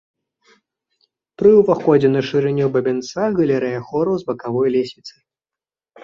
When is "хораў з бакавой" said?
3.91-4.67